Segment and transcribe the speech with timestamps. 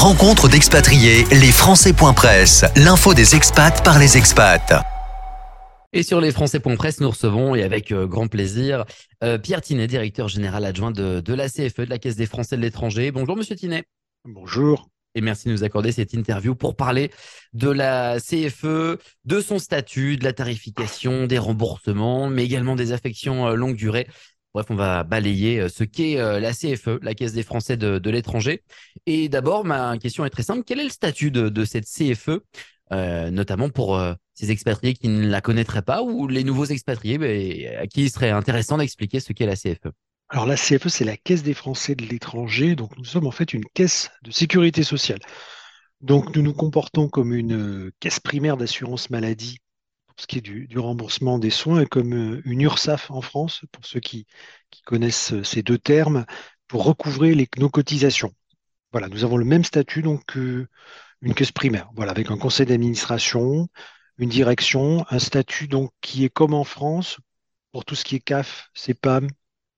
[0.00, 4.72] Rencontre d'expatriés, les Français.press, l'info des expats par les expats.
[5.92, 8.84] Et sur les Français.press, nous recevons, et avec euh, grand plaisir,
[9.24, 12.56] euh, Pierre Tinet, directeur général adjoint de, de, la CFE, de la Caisse des Français
[12.56, 13.10] de l'étranger.
[13.10, 13.86] Bonjour, monsieur Tinet.
[14.24, 14.88] Bonjour.
[15.16, 17.10] Et merci de nous accorder cette interview pour parler
[17.52, 23.48] de la CFE, de son statut, de la tarification, des remboursements, mais également des affections
[23.48, 24.06] euh, longue durée.
[24.54, 28.10] Bref, on va balayer euh, ce qu'est euh, la CFE, la Caisse des Français de,
[28.10, 28.62] l'étranger.
[29.06, 30.62] Et d'abord, ma question est très simple.
[30.66, 32.40] Quel est le statut de, cette CFE,
[32.92, 34.00] euh, notamment pour
[34.34, 38.30] ces expatriés qui ne la connaîtraient pas ou les nouveaux expatriés à qui il serait
[38.30, 39.88] intéressant d'expliquer ce qu'est la CFE
[40.30, 42.76] alors la CFE, c'est la Caisse des Français de l'étranger.
[42.76, 45.20] Donc nous sommes en fait une caisse de sécurité sociale.
[46.02, 49.58] Donc nous nous comportons comme une caisse primaire d'assurance maladie
[50.18, 54.00] ce qui est du, remboursement des soins, comme euh, une URSAF en France, pour ceux
[54.00, 54.26] qui,
[54.84, 56.26] connaissent euh, ces deux termes,
[56.66, 58.32] pour recouvrer nos cotisations.
[58.92, 63.68] Voilà, nous avons le même statut donc qu'une caisse primaire, voilà, avec un conseil d'administration,
[64.18, 67.18] une direction, un statut donc qui est comme en France
[67.72, 69.28] pour tout ce qui est CAF, CEPAM,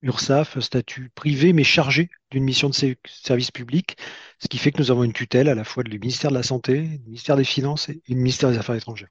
[0.02, 3.96] URSAF, un statut privé mais chargé d'une mission de service public,
[4.38, 6.42] ce qui fait que nous avons une tutelle à la fois du ministère de la
[6.42, 9.10] Santé, du ministère des Finances et du ministère des Affaires étrangères.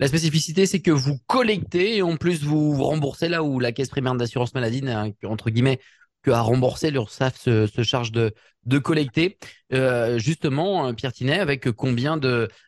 [0.00, 3.88] La spécificité, c'est que vous collectez et en plus vous, remboursez là où la caisse
[3.88, 4.82] primaire d'assurance maladie
[5.24, 5.78] entre guillemets,
[6.22, 6.90] que à rembourser.
[6.90, 8.32] L'URSSAF se, charge de,
[8.78, 9.38] collecter.
[9.72, 12.18] Euh, justement, Pierre Tinet, avec combien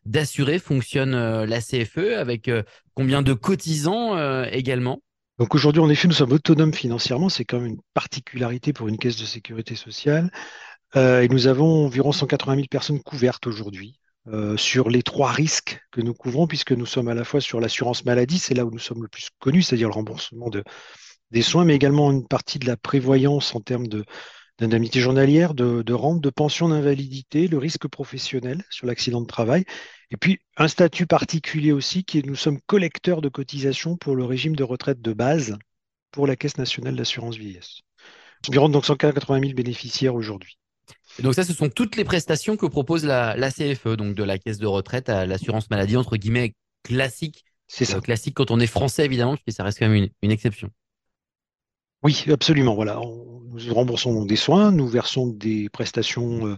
[0.05, 2.63] d'assurés fonctionne euh, la CFE, avec euh,
[2.95, 5.03] combien de cotisants également?
[5.39, 7.29] Donc aujourd'hui, en effet, nous sommes autonomes financièrement.
[7.29, 10.31] C'est quand même une particularité pour une caisse de sécurité sociale.
[10.95, 13.99] et nous avons environ 180 000 personnes couvertes aujourd'hui.
[14.29, 17.61] Euh, sur les trois risques que nous couvrons, puisque nous sommes à la fois sur
[17.61, 20.65] l'assurance maladie, c'est là où nous sommes le plus connus, c'est-à-dire le remboursement de,
[21.31, 23.87] des soins, mais également une partie de la prévoyance en termes
[24.59, 29.65] d'indemnité journalière, de, de, rente, de pension d'invalidité, le risque professionnel sur l'accident de travail,
[30.11, 34.25] et puis un statut particulier aussi qui est nous sommes collecteurs de cotisations pour le
[34.25, 35.57] régime de retraite de base
[36.11, 37.83] pour la Caisse nationale d'assurance vieillesse.
[38.49, 40.59] Environ donc 180 000 bénéficiaires aujourd'hui
[41.23, 44.59] donc ça, ce sont toutes les prestations que propose la, CFE, donc de la caisse
[44.59, 47.45] de retraite à l'assurance maladie, entre guillemets, classique.
[47.69, 47.97] C'est ça.
[47.97, 50.71] Euh, classique quand on est français, évidemment, parce que ça reste quand même une, exception.
[52.03, 52.75] Oui, absolument.
[52.75, 56.57] Voilà, nous remboursons des soins, nous versons des prestations euh,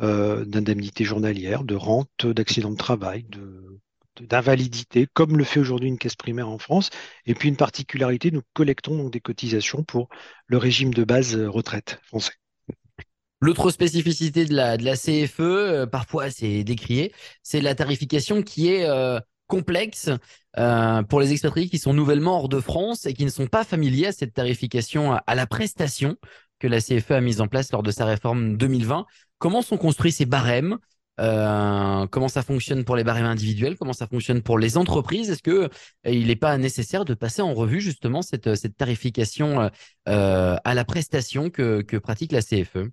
[0.00, 3.78] euh, d'indemnité journalière, de rente, d'accident de travail, de,
[4.20, 6.90] d'invalidité, comme le fait aujourd'hui une caisse primaire en France.
[7.26, 10.08] Et puis une particularité, nous collectons donc des cotisations pour
[10.46, 12.32] le régime de base retraite français.
[13.40, 17.12] L'autre spécificité de la, CFE, euh, parfois c'est décrié,
[17.42, 20.10] c'est la tarification qui est euh, complexe
[20.58, 23.62] euh, pour les expatriés qui sont nouvellement hors de France et qui ne sont pas
[23.62, 26.16] familiers à cette tarification à, la prestation
[26.58, 29.06] que la CFE a mise en place lors de sa réforme 2020.
[29.38, 30.78] Comment sont construits ces barèmes
[31.16, 35.30] Comment ça fonctionne pour les barèmes individuels Comment ça fonctionne pour les entreprises?
[35.30, 35.68] Est-ce que
[36.04, 39.70] il n'est pas nécessaire de passer en revue justement cette, cette tarification
[40.06, 42.90] à la prestation que, que pratique la CFE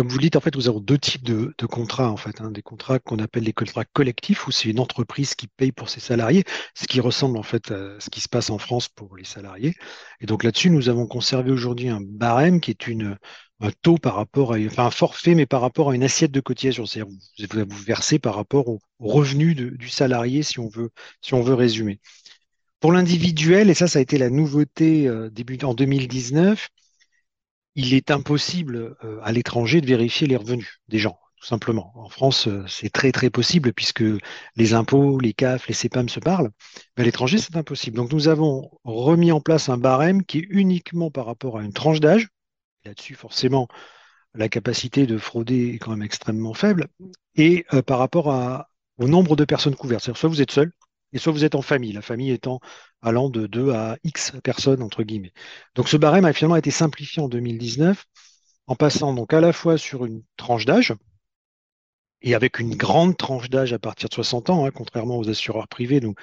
[0.00, 2.40] comme vous le dites, en fait, nous avons deux types de, contrats, en fait.
[2.40, 2.50] Hein.
[2.50, 6.00] des contrats qu'on appelle les contrats collectifs, où c'est une entreprise qui paye pour ses
[6.00, 6.44] salariés,
[6.74, 9.74] ce qui ressemble en fait à ce qui se passe en France pour les salariés.
[10.22, 12.88] Et donc là-dessus, nous avons conservé aujourd'hui un barème qui est
[13.60, 16.40] un taux par rapport à, enfin un forfait, mais par rapport à une assiette de
[16.40, 16.86] cotisation.
[16.86, 17.12] C'est-à-dire
[17.68, 20.88] vous, vous versez par rapport au, revenu du salarié, si on veut,
[21.20, 22.00] si on veut résumer.
[22.80, 26.70] Pour l'individuel, et ça, ça a été la nouveauté euh, début en 2019,
[27.74, 31.92] il est impossible euh, à l'étranger de vérifier les revenus des gens, tout simplement.
[31.94, 34.04] En France, euh, c'est très très possible puisque
[34.56, 36.50] les impôts, les CAF, les CEPAM se parlent.
[36.96, 37.96] Mais à l'étranger, c'est impossible.
[37.96, 41.72] Donc nous avons remis en place un barème qui est uniquement par rapport à une
[41.72, 42.28] tranche d'âge.
[42.84, 43.68] Là-dessus, forcément,
[44.34, 46.88] la capacité de frauder est quand même extrêmement faible.
[47.36, 48.66] Et euh, par rapport
[48.98, 50.04] au nombre de personnes couvertes.
[50.04, 50.72] C'est-à-dire soit vous êtes seul,
[51.12, 52.60] et soit vous êtes en famille, la famille étant
[53.02, 55.32] allant de 2 à X personnes, entre guillemets.
[55.74, 58.04] Donc ce barème a finalement été simplifié en 2019
[58.66, 60.94] en passant donc à la fois sur une tranche d'âge,
[62.22, 65.68] et avec une grande tranche d'âge à partir de 60 ans, hein, contrairement aux assureurs
[65.68, 66.00] privés.
[66.00, 66.18] Donc,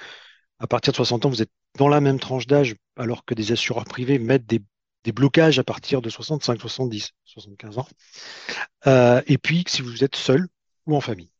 [0.58, 3.52] à partir de 60 ans, vous êtes dans la même tranche d'âge, alors que des
[3.52, 4.62] assureurs privés mettent des,
[5.12, 7.88] blocages à partir de 65, 70, 75 ans.
[8.86, 10.46] Euh, et puis, si vous êtes seul
[10.86, 11.30] ou en famille.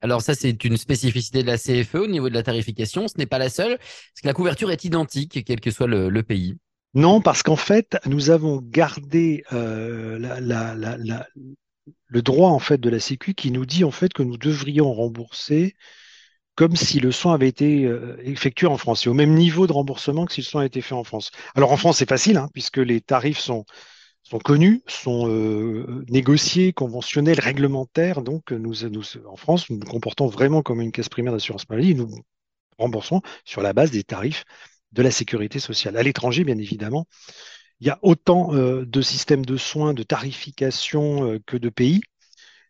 [0.00, 3.08] Alors ça, c'est une spécificité de la CFE au niveau de la tarification.
[3.08, 6.22] Ce n'est pas la seule, parce que la couverture est identique, quel que soit le,
[6.22, 6.56] pays.
[6.94, 10.18] Non, parce qu'en fait, nous avons gardé euh,
[12.06, 14.92] le droit en fait de la Sécu qui nous dit en fait que nous devrions
[14.92, 15.74] rembourser
[16.54, 19.02] comme si le soin avait été euh, effectué en France.
[19.02, 21.30] C'est au même niveau de remboursement que si le soin a été fait en France.
[21.54, 23.64] Alors en France, c'est facile, hein, puisque les tarifs sont
[24.28, 25.26] sont connus, sont
[26.08, 28.22] négociés, conventionnels, réglementaires.
[28.22, 31.94] Donc, nous, en France, nous nous comportons vraiment comme une caisse primaire d'assurance maladie.
[31.94, 32.10] Nous
[32.76, 34.44] remboursons sur la base des tarifs
[34.92, 35.96] de la sécurité sociale.
[35.96, 37.06] À l'étranger, bien évidemment,
[37.80, 42.02] il y a autant de systèmes de soins, de tarification que de pays.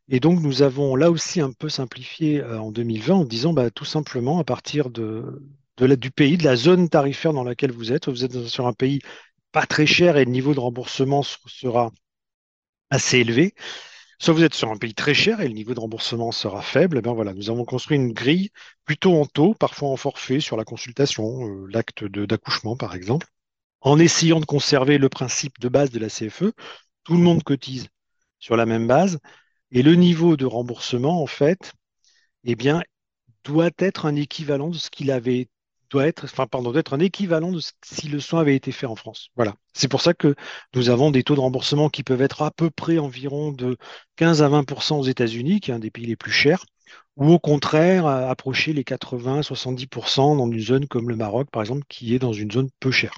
[0.09, 3.85] Et donc, nous avons là aussi un peu simplifié en 2020 en disant bah, tout
[3.85, 8.47] simplement à partir du pays, de la zone tarifaire dans laquelle vous êtes, vous êtes
[8.47, 9.01] sur un pays
[9.53, 11.91] pas très cher et le niveau de remboursement sera
[12.91, 13.55] assez élevé.
[14.21, 17.01] Soit vous êtes sur un pays très cher et le niveau de remboursement sera faible.
[17.05, 18.51] Eh voilà, nous avons construit une grille
[18.85, 23.29] plutôt en taux, parfois en forfait sur la consultation, euh, l'acte d'accouchement par exemple,
[23.81, 26.53] en essayant de conserver le principe de base de la CFE.
[27.05, 27.89] Tout le monde cotise
[28.39, 29.19] sur la même base
[29.71, 31.73] et le niveau de remboursement en fait,
[32.45, 32.83] eh bien,
[33.45, 35.49] doit être un équivalent de ce qu'il avait
[35.91, 38.97] doit être, enfin, pardon, d'être un équivalent de si le soin avait été fait en
[38.97, 39.31] France.
[39.37, 39.55] Voilà.
[39.73, 40.35] C'est pour ça que
[40.75, 43.77] nous avons des taux de remboursement qui peuvent être à peu près environ de
[44.17, 46.65] 15 à 20% aux États-Unis, qui est un des pays les plus chers,
[47.17, 51.85] ou au contraire, approcher les 80 70% dans une zone comme le Maroc, par exemple,
[51.89, 53.15] qui est dans une zone peu chère.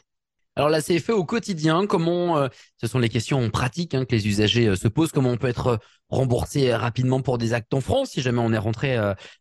[0.56, 4.26] Alors la CFE au quotidien, comment euh, ce sont les questions pratiques hein, que les
[4.26, 5.76] usagers euh, se posent, comment on peut être euh,
[6.08, 8.99] remboursé rapidement pour des actes en France si jamais on est rentré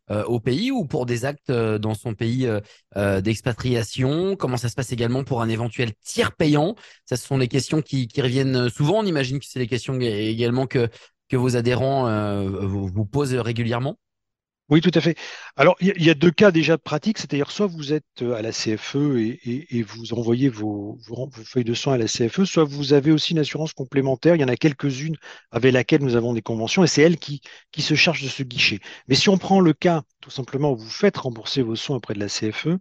[0.08, 2.48] au pays ou pour des actes dans son pays
[2.94, 6.76] d'expatriation, comment ça se passe également pour un éventuel tiers payant?
[7.06, 9.00] Ça ce sont les questions qui, qui reviennent souvent.
[9.00, 10.88] On imagine que c'est les questions également que
[11.28, 12.04] que vos adhérents
[12.44, 13.98] vous posent régulièrement.
[14.70, 15.16] Oui, tout à fait.
[15.56, 18.52] Alors, il y, a deux cas déjà pratiques, c'est-à-dire soit vous êtes euh, à la
[18.52, 20.96] CFE et, vous envoyez vos,
[21.44, 24.36] feuilles de soins à la CFE, soit vous avez aussi une assurance complémentaire.
[24.36, 25.16] Il y en a quelques-unes
[25.50, 27.42] avec laquelle nous avons des conventions et c'est elle qui,
[27.78, 28.78] se charge de ce guichet.
[29.08, 32.14] Mais si on prend le cas, tout simplement, où vous faites rembourser vos soins auprès
[32.14, 32.78] de la CFE,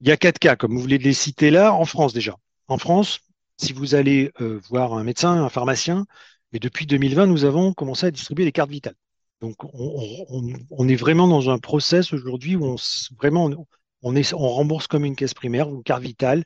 [0.00, 2.36] il y a quatre cas, comme vous voulez les citer là, en France déjà.
[2.68, 3.20] En France,
[3.56, 6.04] si vous allez euh, voir un médecin, un pharmacien,
[6.52, 8.94] et depuis 2020, nous avons commencé à distribuer des cartes vitales.
[9.40, 15.68] Donc, on, est vraiment dans un process aujourd'hui où on, rembourse comme une caisse primaire,
[15.68, 16.44] une carte vitale.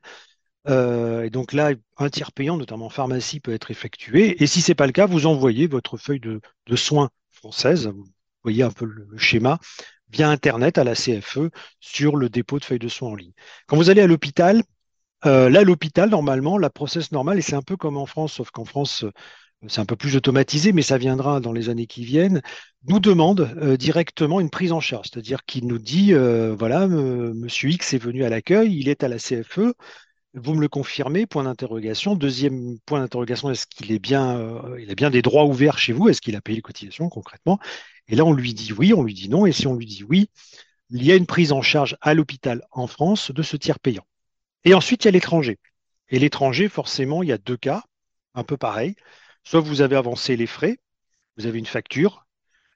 [0.69, 4.43] Euh, et donc là, un tiers payant, notamment en pharmacie, peut être effectué.
[4.43, 6.41] Et si ce n'est pas le cas, vous envoyez votre feuille de,
[6.77, 8.07] soins française, vous
[8.43, 9.61] voyez un peu le, schéma,
[10.11, 11.51] via Internet à la CFE
[11.81, 13.33] sur le dépôt de feuilles de soins en ligne.
[13.67, 14.63] Quand vous allez à l'hôpital,
[15.27, 18.51] euh, là, l'hôpital, normalement, la process normale, et c'est un peu comme en France, sauf
[18.51, 19.05] qu'en France,
[19.67, 22.43] c'est un peu plus automatisé, mais ça viendra dans les années qui viennent,
[22.87, 25.09] nous demande euh, directement une prise en charge.
[25.13, 29.09] C'est-à-dire qu'il nous dit, euh, voilà, monsieur X est venu à l'accueil, il est à
[29.09, 29.75] la CFE,
[30.35, 32.15] vous me le confirmez, point d'interrogation.
[32.15, 36.09] Deuxième point d'interrogation, est-ce qu'il euh, a bien des droits ouverts chez vous?
[36.09, 37.59] Est-ce qu'il a payé les cotisations concrètement?
[38.09, 39.47] Et là, on lui dit oui, on lui dit non.
[39.47, 40.31] Et si on lui dit oui,
[40.91, 44.07] il y a une prise en charge à l'hôpital en France de ce tiers payant.
[44.65, 45.59] Et ensuite, il y a l'étranger.
[46.11, 47.83] Et l'étranger, forcément, il y a deux cas,
[48.35, 48.97] un peu pareil.
[49.49, 50.77] Soit vous avez avancé les frais,
[51.39, 52.27] vous avez une facture,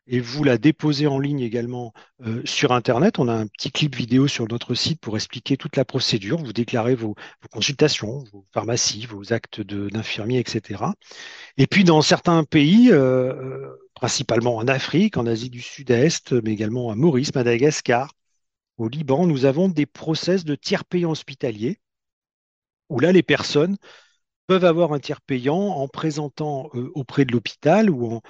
[0.06, 1.92] et vous la déposez en ligne également
[2.24, 3.18] euh, sur Internet.
[3.18, 6.38] On a un petit clip vidéo sur notre site pour expliquer toute la procédure.
[6.38, 7.14] Vous déclarez vos,
[7.50, 10.82] consultations, vos pharmacies, vos actes d'infirmier, etc.
[11.58, 16.52] Et puis dans certains pays, euh, euh, principalement en Afrique, en Asie du Sud-Est, mais
[16.52, 18.14] également à Maurice, Madagascar,
[18.78, 21.80] au Liban, nous avons des process de tiers payants hospitaliers
[22.88, 23.76] où là, les personnes
[24.46, 28.20] peuvent avoir un tiers payant en présentant euh, auprès de l'hôpital ou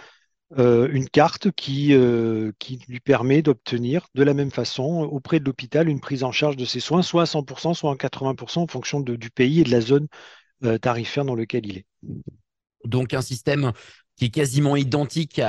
[0.58, 5.44] euh, une carte qui, euh, qui lui permet d'obtenir de la même façon auprès de
[5.44, 8.66] l'hôpital une prise en charge de ses soins, soit à 100%, soit à 80% en
[8.66, 10.08] fonction du pays et de la zone
[10.80, 11.86] tarifaire dans lequel il est.
[12.84, 13.72] Donc un système
[14.16, 15.40] qui est quasiment identique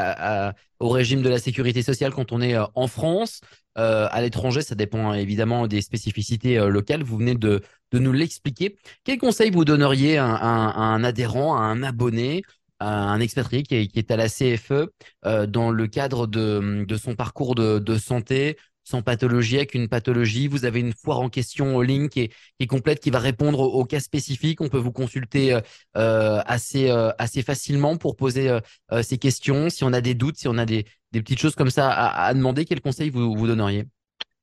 [0.80, 3.42] au régime de la sécurité sociale quand on est en France.
[3.78, 7.04] Euh, à l'étranger, ça dépend évidemment des spécificités euh, locales.
[7.04, 7.62] Vous venez de,
[7.94, 8.78] nous l'expliquer.
[9.04, 12.42] Quel conseil vous donneriez à, un adhérent, à un abonné,
[12.80, 14.90] à un expatrié qui est, à la CFE
[15.26, 20.48] euh, dans le cadre de, son parcours de santé sans pathologie, avec une pathologie.
[20.48, 23.86] Vous avez une foire en question en ligne qui est, complète, qui va répondre aux,
[23.86, 24.62] cas spécifiques.
[24.62, 25.60] On peut vous consulter
[25.94, 28.58] assez, assez facilement pour poser
[29.02, 29.70] ces questions.
[29.70, 32.66] Si on a des doutes, si on a des, petites choses comme ça à, demander,
[32.66, 33.86] quel conseil vous, vous donneriez?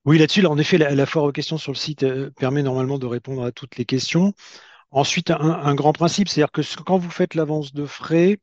[0.06, 3.06] Oui, là-dessus, en effet, la, foire aux questions sur le site euh, permet normalement de
[3.06, 4.32] répondre à toutes les questions.
[4.90, 8.38] Ensuite, un, grand principe, c'est-à-dire que quand vous faites l'avance de frais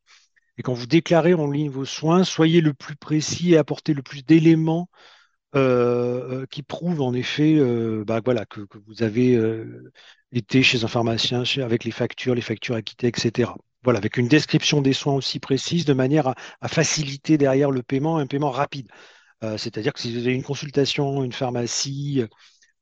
[0.57, 4.03] et quand vous déclarez en ligne vos soins, soyez le plus précis et apportez le
[4.03, 4.89] plus d'éléments
[5.55, 7.57] euh, euh, qui prouvent en effet
[8.05, 9.39] bah, voilà, que, vous avez
[10.31, 13.51] été chez un pharmacien avec les factures, les factures acquittées, etc.
[13.83, 18.17] Voilà, avec une description des soins aussi précise, de manière à, faciliter derrière le paiement,
[18.17, 18.89] un paiement rapide.
[19.43, 22.27] Euh, c'est-à-dire que si vous avez une consultation, une pharmacie, euh,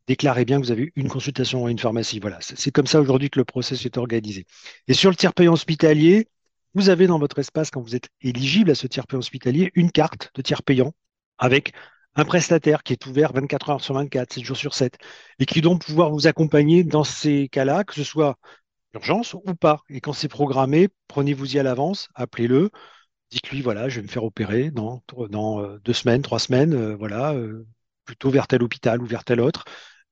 [0.07, 2.19] déclarez bien que vous avez une consultation à une pharmacie.
[2.19, 4.45] Voilà, c'est comme ça aujourd'hui que le process est organisé.
[4.87, 6.27] Et sur le tiers payant hospitalier,
[6.73, 9.91] vous avez dans votre espace, quand vous êtes éligible à ce tiers payant hospitalier, une
[9.91, 10.93] carte de tiers payant
[11.37, 11.73] avec
[12.15, 14.97] un prestataire qui est ouvert 24 heures sur 24, 7 jours sur 7,
[15.39, 18.37] et qui doit pouvoir vous accompagner dans ces cas-là, que ce soit
[18.93, 19.81] urgence ou pas.
[19.89, 22.71] Et quand c'est programmé, prenez-vous-y à l'avance, appelez-le,
[23.29, 26.95] dites-lui, voilà, je vais me faire opérer dans, dans euh, deux semaines, trois semaines, euh,
[26.95, 27.65] voilà, euh,
[28.05, 29.65] plutôt vers tel hôpital ou vers tel autre,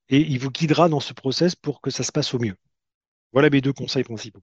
[0.09, 2.55] et il vous guidera dans ce process pour que ça se passe au mieux.
[3.31, 4.41] Voilà mes deux conseils principaux.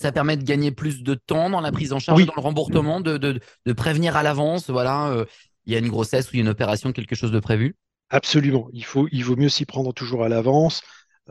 [0.00, 3.02] Ça permet de gagner plus de temps dans la prise en charge, dans le remboursement,
[3.02, 5.26] de, de, prévenir à l'avance, voilà,
[5.66, 7.76] il y a une grossesse ou une opération, quelque chose de prévu?
[8.10, 8.68] Absolument.
[8.72, 8.84] Il,
[9.24, 10.82] vaut mieux s'y prendre toujours à l'avance.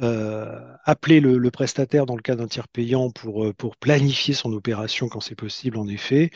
[0.01, 5.07] Euh, appeler le, prestataire dans le cas d'un tiers payant pour, euh, planifier son opération
[5.07, 6.31] quand c'est possible, en effet.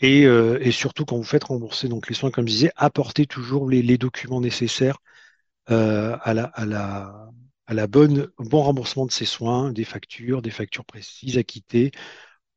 [0.00, 3.26] Et, euh, et, surtout, quand vous faites rembourser donc, les soins, comme je disais, apportez
[3.26, 4.98] toujours les, documents nécessaires
[5.66, 6.52] à, la,
[7.66, 11.92] à, bonne, bon remboursement de ces soins, des factures, des factures précises à quitter.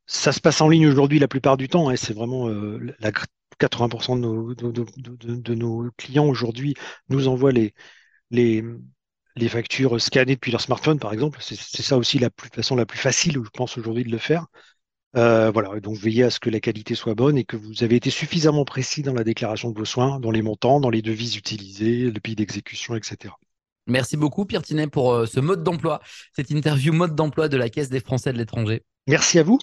[0.06, 1.89] Ça se passe en ligne aujourd'hui la plupart du temps.
[1.89, 3.12] Hein, c'est vraiment la,
[3.60, 6.74] 80% de nos, de, nos, clients aujourd'hui
[7.10, 7.74] nous envoient les,
[8.32, 8.64] les,
[9.36, 11.40] les, factures scannées depuis leur smartphone, par exemple.
[11.42, 14.46] C'est ça aussi la plus, façon la plus facile, je pense, aujourd'hui de le faire.
[15.16, 17.96] Euh, voilà, donc veillez à ce que la qualité soit bonne et que vous avez
[17.96, 21.38] été suffisamment précis dans la déclaration de vos soins, dans les montants, dans les devises
[21.38, 23.34] utilisées, le pays d'exécution, etc.
[23.88, 26.02] Merci beaucoup, Pierre Tinet, pour euh, ce mode d'emploi,
[26.36, 28.84] cette interview mode d'emploi de la Caisse des Français de l'étranger.
[29.08, 29.60] Merci à vous.